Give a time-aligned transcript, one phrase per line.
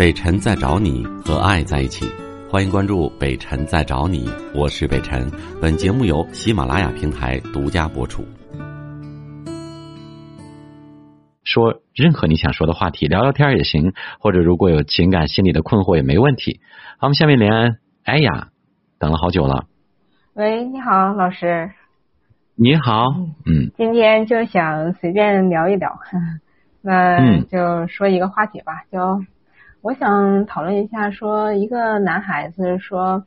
[0.00, 2.06] 北辰在找你和爱在一起，
[2.50, 5.30] 欢迎关注北辰在找你，我是北辰。
[5.60, 8.24] 本节目由喜马拉雅平台独家播出。
[11.44, 16.60] 说任何你想说的话题，聊聊天也行，或者如果有情感心理的困惑也没问题。
[16.96, 18.48] 好，我们下面连安，哎呀，
[18.98, 19.66] 等了好久了。
[20.32, 21.70] 喂，你好，老师。
[22.54, 23.08] 你好，
[23.44, 25.94] 嗯，今天就想随便聊一聊，
[26.80, 28.98] 那就说一个话题吧，就
[29.82, 33.24] 我想讨论一下，说一个男孩子说，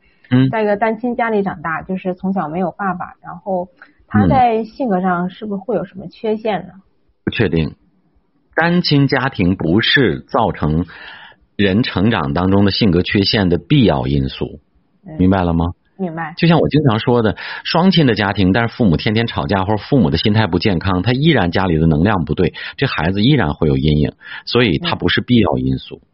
[0.50, 3.68] 在一个单亲家里长大，就是从小没有爸爸，然后
[4.06, 6.74] 他在性格上是不是会有什么缺陷呢？
[7.24, 7.74] 不确定。
[8.54, 10.86] 单亲家庭不是造成
[11.56, 14.60] 人成长当中的性格缺陷的必要因素，
[15.18, 15.66] 明白了吗？
[15.98, 16.34] 明白。
[16.36, 24.12] 就像我经常说的，双亲的家庭，但是父母天天吵架，或者父母的心态不健康，他依然家里的能量不对，这孩子依然会有阴影，
[24.44, 26.00] 所以他不是必要因素。
[26.02, 26.13] 嗯，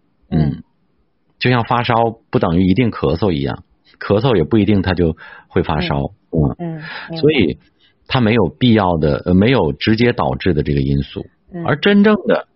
[1.38, 1.94] 就像发烧
[2.30, 3.64] 不等于一定咳嗽一样，
[3.98, 5.16] 咳嗽也不一定他就
[5.48, 6.12] 会发烧。
[6.58, 7.16] 嗯嗯。
[7.16, 7.58] 所以
[8.06, 11.26] 它没有必要的，呃，没有直接导致的这个因素。
[11.64, 12.46] 而真正的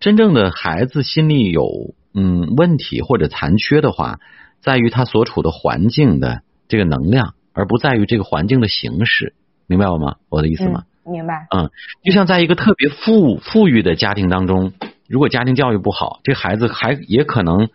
[0.00, 4.18] 真正的孩子心里有嗯问题或者残缺的话，
[4.60, 9.34] 在于他所处的环境的这个能量，而不在于这个环境的形式，
[9.66, 10.16] 明白了吗？
[10.28, 10.84] 我的意思吗？
[11.04, 11.46] 明白。
[11.54, 11.70] 嗯，
[12.02, 14.72] 就像在一个特别富富裕的家庭当中，
[15.12, 17.68] 如果家庭教育不好，这孩子还也可能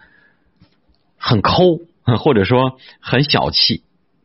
[1.19, 1.81] 很抠，
[2.17, 3.83] 或者说很小气。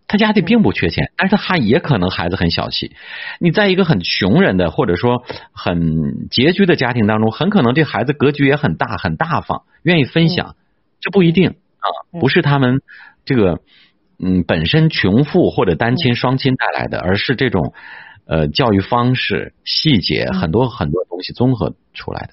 [0.09, 2.97] 他家里并不缺钱，但是他也可能孩子很小气。
[3.39, 10.57] 你在一个很穷人的或者说很拮据的家庭当中，很可能这孩子格局也很大，很大方，愿意分享。
[10.99, 12.81] 这不一定啊，不是他们
[13.27, 13.61] 这个
[14.19, 17.75] 嗯本身穷富或者单亲双亲带来的，而是这种
[18.25, 22.33] 呃教育方式细节很多很多东西综合出来的。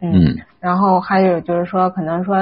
[0.00, 2.36] 嗯，然后还有就是说，可能说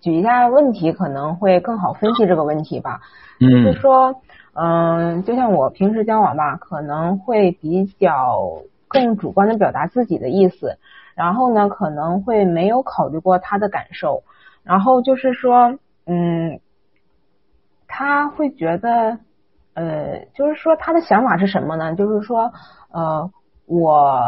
[0.00, 3.00] 举一下问题，可能会更好分析这个问题吧。
[3.40, 4.14] 就是说，
[4.52, 10.78] 嗯，就像我平时交往吧，可能会比较更主观的表达自己的意思，
[11.16, 14.22] 然后呢，可能会没有考虑过他的感受，
[14.62, 15.76] 然后就是说，
[16.06, 16.60] 嗯，
[17.88, 19.18] 他会觉得，
[19.74, 21.94] 呃，就是说他的想法是什么呢？
[21.96, 22.52] 就是说，
[22.92, 23.30] 呃，
[23.66, 24.20] 我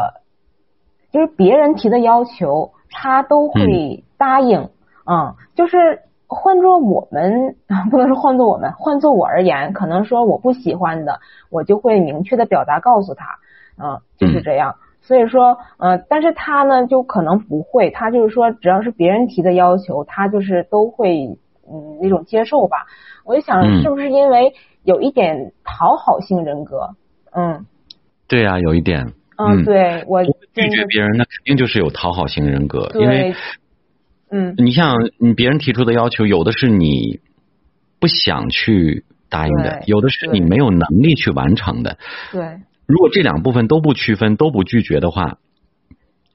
[1.11, 4.69] 就是别人提的要求，他都会答应，
[5.05, 6.01] 嗯，就是。
[6.29, 7.55] 换做我们，
[7.89, 13.39] 不能说换做我们，换做我而言，可能说我不喜欢的，我就会明确的表达告诉他，
[13.81, 14.75] 嗯，就是这样。
[14.99, 22.87] 所以说，呃，但是他呢，就可能不会，他就是说，只要是别人提的要求，他就是都会，嗯，那种接受吧。
[23.23, 24.53] 我就想，是不是因为
[24.83, 26.89] 有一点讨好性人格？
[27.31, 27.65] 嗯，
[28.27, 29.13] 对呀，有一点。
[29.37, 33.33] 嗯，对我拒绝别人，那肯定就是有讨好型人格，因为。
[34.29, 37.21] 嗯，你像你别人提出的要求，有的是你
[37.97, 41.97] 不想去答应的，有的是你没有能力去完成的。
[42.33, 45.37] 对，如果这两部分都不区分，都不拒绝的话，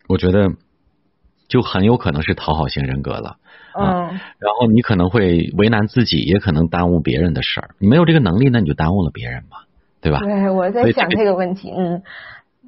[0.09, 0.53] 我觉得
[1.49, 3.37] 就很有可能是讨好型人格了。
[3.79, 3.85] 嗯，
[4.39, 7.75] 然后你可能会为难自己，也可能耽误别人的事儿。
[7.79, 9.59] 你没有这个能力，那你就耽误了别人嘛，
[10.01, 10.21] 对吧？
[10.21, 12.03] 对，我在想这个问题，嗯。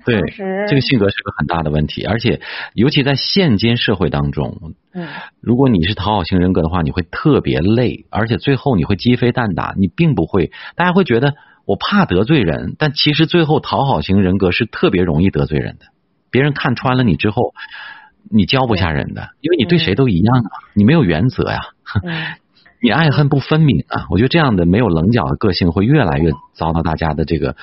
[0.04, 0.20] 对，
[0.68, 2.40] 这个性格是个很大的问题，而且
[2.74, 5.08] 尤其在现今社会当中，嗯，
[5.40, 15.86] 如果你是讨好型人格的话，你会特别累，而且最后你会鸡飞蛋打，你并不会，大家会觉得我怕得罪人，但其实最后讨好型人格是特别容易得罪人的，
[16.30, 17.54] 别人看穿了你之后，
[18.30, 21.60] 你教不下人的，因为你对谁都一样啊，你没有原则呀，
[22.82, 27.56] 你爱恨不分明啊，我觉得这样的没有棱角的个性会越来越遭到大家的这个。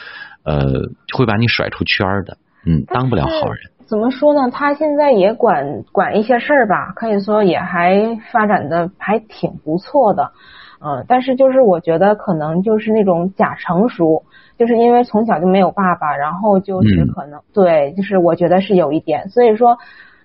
[0.44, 3.72] 呃，会把你甩出圈的，嗯，当不了好人。
[3.86, 4.50] 怎么说呢？
[4.52, 10.32] 他现在也管管一些事儿吧，可以说也还发展的还挺不错的，
[10.80, 14.24] 嗯，但是就是我觉得可能就是那种假成熟，
[14.58, 19.78] 就是因为从小就没有爸爸，然后就是可能对，就是我觉得是有一点，所以说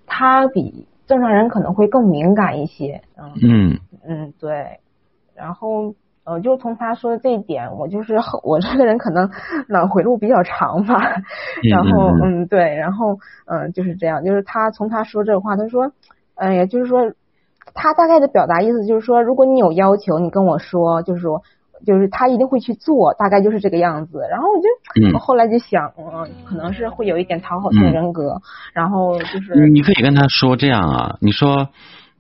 [0.06, 4.78] 他比正常人可能会更敏感一些，嗯嗯嗯，对，
[5.34, 5.94] 然后。
[6.26, 9.30] 呃，就从他说的这一点，我就是我这个人可能
[9.68, 11.00] 脑回路比较长吧，
[11.70, 15.92] 然后嗯对，然后嗯就是这样，就是他从他说这话，他说，
[16.34, 17.12] 哎呀，就是说
[17.74, 21.42] 他大概的表达意思就是说，如果你有要求，你跟我说，就是说，
[21.86, 24.18] 就是他一定会去做，大概就是这个样子。
[24.28, 28.40] 然后我就我后来就想，嗯，可能是会有一点讨好型人格，
[28.72, 31.68] 然后就是你可以跟他说这样啊，你说，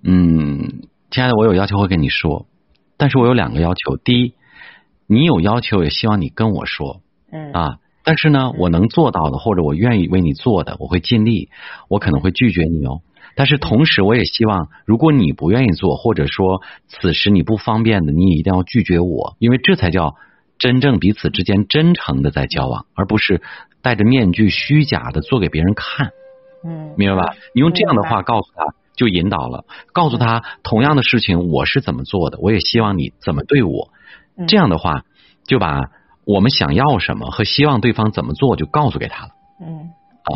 [0.04, 2.46] 嗯，亲爱的，我有要求会跟你说。
[2.96, 4.34] 但是我有两个要求，第一，
[5.06, 7.00] 你有要求也希望你跟我说，
[7.30, 11.50] 嗯啊，但是呢，我能做到的，或者我愿意为你做的，我会尽力。
[11.88, 13.02] 我可能会拒绝你哦，
[13.34, 20.16] 但是同时我也希望，如果你不愿意做，或者说此时你不方便的，你也一定要拒绝我，因为这才叫
[20.58, 23.42] 真正彼此之间真诚的在交往，而不是
[23.82, 26.12] 戴着面具虚假的做给别人看。
[26.64, 27.34] 嗯，明白吧？
[27.54, 33.90] 你用这样的话告诉他，就引导了，告诉他同样的事情我是怎么做的，我也希望你怎么对我。
[34.48, 35.04] 这样的话，
[35.46, 35.82] 就把。
[36.28, 39.30] 我们想要什么和希望对方怎么做，就告诉给他了。
[39.60, 39.90] 嗯，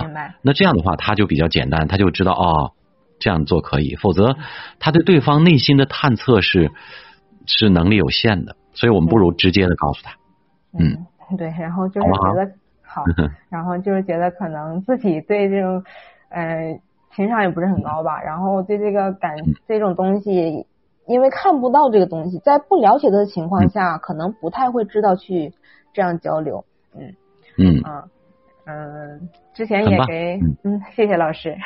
[0.04, 0.36] 明白。
[0.40, 2.70] 那这样的话，他就比较简单，他就知道哦，
[3.18, 3.96] 这样做可以。
[3.96, 4.36] 否则，
[4.78, 6.70] 他对对方内心的探测是
[7.44, 10.12] 是能力有限的，所以我们不如直接的告诉他。
[10.78, 11.48] 嗯，对。
[11.58, 12.52] 然后就是觉得
[12.86, 13.02] 好，
[13.48, 15.82] 然后就是觉得可能自己对这种
[16.28, 16.80] 呃
[17.14, 19.36] 情商也不是很高吧，然后对这个感
[19.66, 20.66] 这种东西，
[21.06, 25.52] 因为看不到这个东西，在不了解的情况下，可能不太会知道去。
[25.92, 26.64] 这样交流，
[26.94, 27.12] 嗯
[27.58, 27.80] 嗯。
[27.82, 28.04] 啊
[28.64, 30.80] 嗯，之前也给 嗯。
[30.94, 31.56] 谢谢老师，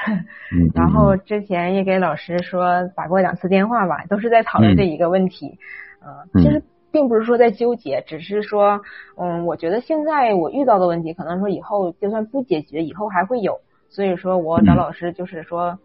[0.74, 5.58] 然后之前也给老师说打过两次电话吧，都是在讨论这一个问题，
[6.00, 8.80] 嗯，其实并不是说在纠结，只是说
[9.18, 15.78] 嗯，我觉得现在我遇到的问题，可能说以后就算不解决，以后还会有，所以说我找老师就是说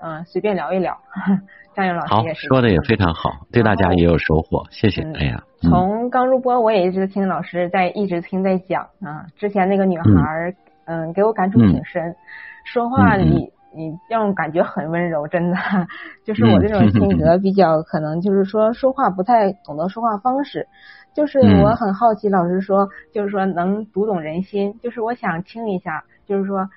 [0.00, 0.96] 嗯随便聊一聊。
[1.74, 2.80] 张勇老师也是说的也。
[2.80, 5.02] 非常好，对大家也有收获，谢谢。
[5.14, 10.56] 哎呀，从刚入播我也一直听老师在一直听在讲啊，之前那个女孩
[10.86, 12.16] 嗯给我感触挺深，
[12.64, 15.56] 说话你你让我感觉很温柔，真的。
[16.26, 20.66] 就是我这种性格比较可能就是说说话不太懂得说话方式，
[21.14, 26.68] 就是我很好奇老师说就是说能读懂人心，就是我想听一下，就是说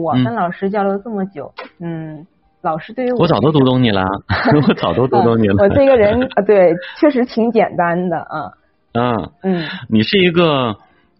[0.00, 2.26] 我跟老师交流这么久，嗯。
[2.64, 4.04] 老师对于我早都读懂你了，
[4.68, 5.56] 我早都读懂你了。
[5.64, 8.52] 我这个人啊，对，确实挺简单的啊。
[8.92, 10.76] 嗯嗯，你是一个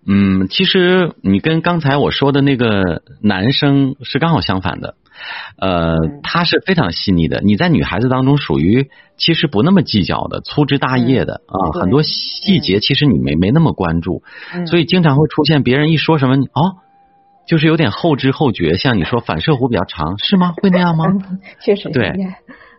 [0.07, 4.95] 嗯，其实你跟刚才我说的那个男生是刚好相反的。
[5.59, 7.41] 呃，他是非常细腻的。
[7.41, 14.23] 你在女孩子当中属于其实不那么计较的、粗枝大叶的啊，很多细节其实你没没那么关注，
[14.69, 16.79] 所以经常会出现别人一说什么哦。
[17.47, 20.55] 就是有点后知后觉，像你说反射弧比较长，是吗？
[20.63, 21.07] 会那样吗？
[21.61, 21.91] 确实。
[21.91, 22.13] 对，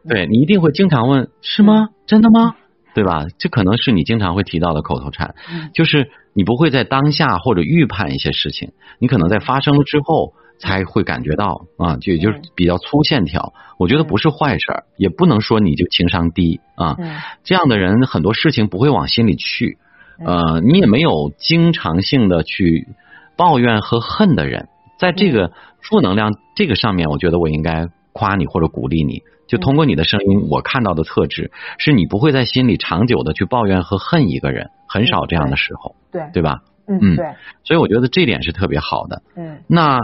[0.08, 1.90] 对你一定会经常问，是吗？
[2.06, 2.56] 真的吗？
[2.96, 3.26] 对吧？
[3.40, 5.36] 这可能是你经常会提到的口头禅，
[5.74, 13.54] 就是你不会在当下或者预判一些事情，你可能在发生了之后才会感觉到啊，就也就是比较粗线条。
[13.80, 16.96] 我觉得不是坏事儿，也不能说你就情商低啊。
[17.44, 19.78] 这样的人很多事情不会往心里去，
[20.24, 22.88] 呃，你也没有经常性的去。
[23.36, 25.52] 抱怨和恨的人，在这个
[25.82, 29.22] 负能量这个上面，我觉得我应该夸你或者鼓励你。
[29.46, 36.60] 就通过你的声音，我看到的特质是你不会在心里长久的去抱怨和恨一个人，很少这样的时候，对对吧？
[36.88, 37.26] 嗯，对。
[37.64, 39.22] 所以我觉得这点是特别好的。
[39.36, 40.00] 嗯，那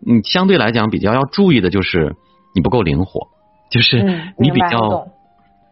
[0.00, 2.16] 你相对来讲比较要注意的就是
[2.54, 3.28] 你不够灵活，
[3.70, 4.02] 就是
[4.38, 5.08] 你比较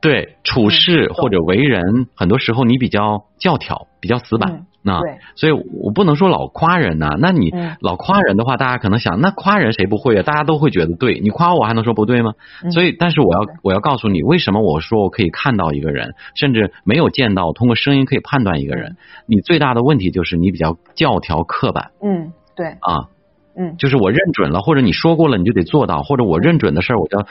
[0.06, 4.66] 对处事或者为人，很多时候你比较教条，比较死板。
[4.82, 5.00] 那
[5.34, 7.16] 所以，我不能说老夸人呐。
[7.18, 10.22] 那你老夸人的话，大家可能想，那夸人谁不会啊？
[10.22, 11.18] 大家都会觉得对。
[11.18, 12.34] 你夸我还能说不对吗？
[12.70, 18.96] 所以，但是我要我要告诉你，为什么我说我可以看到一个人，甚至没有见到，通过声音可以判断一个人。
[19.26, 21.90] 你最大的问题就是你比较教条刻板。
[22.00, 22.66] 嗯，对。
[22.80, 23.10] 啊，
[23.58, 27.26] 嗯，就是我认准了，或者你说过了，你就得做到，或者我认准的事儿，我就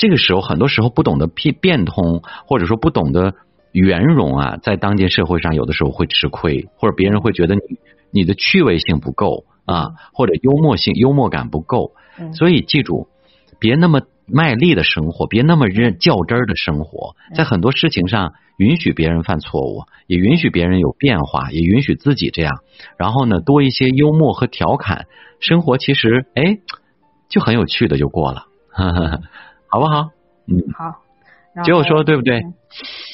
[0.00, 3.34] 这个时候很多时候不懂得变变通，或者说不懂得。
[3.72, 7.60] 圆融啊，在当今社会上，有的时候会吃亏，或者别人会觉得你
[8.10, 11.92] 你的趣味性不够啊，或者幽默性、幽默感不够。
[12.34, 13.06] 所以记住，
[13.60, 22.62] 别那么卖力的生活，别那么认较真儿的生活，在很多事情上允许别人犯错误，也允许别人有变化，也允许自己这样。
[22.96, 25.06] 然后呢，多一些幽默和调侃，
[25.38, 26.58] 生活其实哎
[27.28, 28.46] 就很有趣的就过了，
[29.70, 30.10] 好不好？
[30.46, 31.00] 嗯，好。
[31.64, 32.40] 结果说的对不对？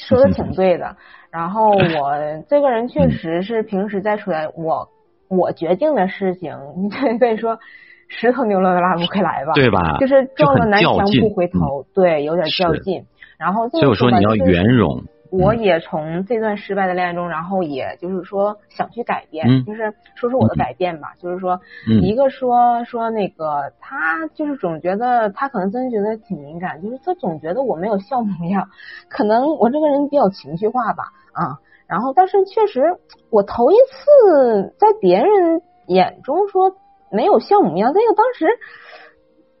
[0.07, 0.95] 说的挺对的。
[1.31, 2.13] 然后我
[2.49, 4.87] 这个人确实是平时在处在我
[5.29, 7.59] 我决定的事情，你可以说
[8.07, 9.53] 石头牛了拉不回来吧？
[9.53, 9.97] 对吧？
[9.99, 13.03] 就是撞了南墙不回头，对，有点较劲。
[13.37, 15.03] 然后所以我说你要圆融。
[15.31, 21.13] 我也从这段失败的恋爱中，然后也就是说想去改变，就是说说我的改变吧。
[21.19, 21.59] 就是说，
[22.01, 28.69] 一个说说那个他就是总觉得他可能真觉得挺敏感，就是他总觉得我没有笑模样，
[29.09, 31.59] 可能我这个人比较情绪化吧啊。
[31.87, 32.97] 然后但是确实
[33.29, 36.75] 我头一次在别人眼中说
[37.11, 38.47] 没有笑模样，这个当时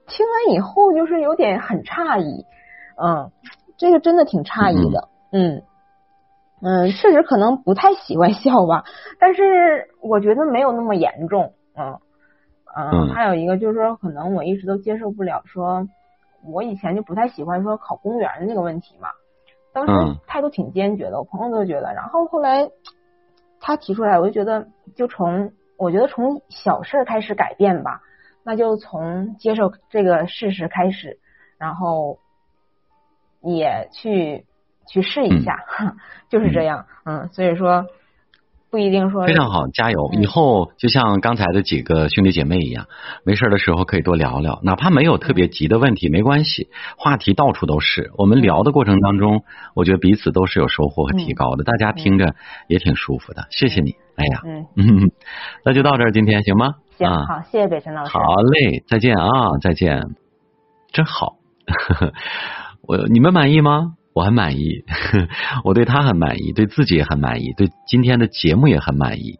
[0.07, 2.45] 听完以后就是有点很诧异，
[3.01, 3.31] 嗯，
[3.77, 5.07] 这个真的挺诧异的。
[5.09, 5.63] 嗯，嗯
[6.61, 8.83] 嗯，确实可能不太喜欢笑吧，
[9.19, 11.53] 但是我觉得没有那么严重。
[11.75, 11.99] 嗯
[12.75, 15.87] 嗯，还有一个就是说，可能我一直都接受不了，说
[16.45, 19.09] 我以前就不太喜欢说考公务员的那个问题嘛。
[19.73, 21.93] 当时态度挺坚决的，我朋友都觉得。
[21.93, 22.69] 然后后来
[23.59, 28.01] 他提出来，我就觉得就从我觉得从小事开始改变吧，
[28.43, 31.19] 那就从接受这个事实开始，
[31.59, 32.17] 然后
[33.41, 34.45] 也去
[34.89, 35.57] 去试一下，
[36.29, 36.85] 就是这样。
[37.05, 37.85] 嗯，所以说。
[38.69, 40.11] 不一定说非常好，加油！
[40.19, 42.87] 以后就像刚才的几个兄弟姐妹一样，
[43.23, 46.67] 没事的时候可以多聊聊，哪怕没有特别急的问题，没关系，
[46.97, 48.11] 话题到处都是。
[48.17, 52.35] 我们聊的过程当中，我觉得彼此都是有收获和提高的，大家听着
[52.67, 53.47] 也挺舒服的。
[53.51, 54.41] 谢谢你，哎呀，
[54.75, 55.11] 嗯，
[55.63, 56.73] 那就到这儿，今天行吗？
[56.97, 58.11] 行，好，谢谢北辰老师。
[58.11, 60.03] 好嘞，再见啊，再见，
[60.91, 61.37] 真好。
[62.85, 63.93] 我你们满意吗？
[64.17, 64.83] 我很满意，
[65.63, 69.37] 我对他很满意，对自己也很满意，对今天的节目也很满意。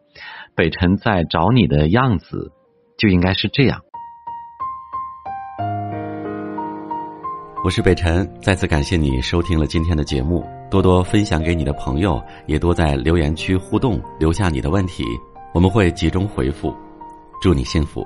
[0.55, 2.51] 北辰在找你的样子
[2.95, 3.81] 就应该是这样。
[7.63, 15.03] 我是北辰，再次感谢你收听了今天的节目，多多分享给你的朋友，也多在留言区互动，留下你的问题，
[15.55, 16.71] 我们会集中回复。
[17.41, 18.05] 祝你幸福。